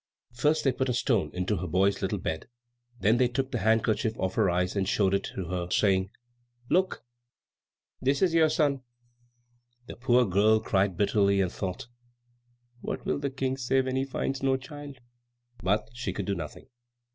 First 0.33 0.63
they 0.63 0.71
put 0.71 0.89
a 0.89 0.95
stone 0.95 1.29
into 1.31 1.57
her 1.57 1.67
boy's 1.67 2.01
little 2.01 2.17
bed, 2.17 2.47
and 2.95 3.01
then 3.01 3.17
they 3.17 3.27
took 3.27 3.51
the 3.51 3.59
handkerchief 3.59 4.17
off 4.17 4.33
her 4.33 4.49
eyes 4.49 4.75
and 4.75 4.89
showed 4.89 5.13
it 5.13 5.27
her, 5.35 5.69
saying, 5.69 6.09
"Look! 6.71 7.05
this 8.01 8.23
is 8.23 8.33
your 8.33 8.49
son!" 8.49 8.81
The 9.85 9.95
poor 9.95 10.25
girl 10.25 10.59
cried 10.59 10.97
bitterly, 10.97 11.39
and 11.39 11.51
thought, 11.51 11.85
"What 12.79 13.05
will 13.05 13.19
the 13.19 13.29
King 13.29 13.57
say 13.57 13.79
when 13.81 13.95
he 13.95 14.03
finds 14.03 14.41
no 14.41 14.57
child?" 14.57 14.97
But 15.61 15.89
she 15.93 16.11
could 16.13 16.25
do 16.25 16.33
nothing. 16.33 16.65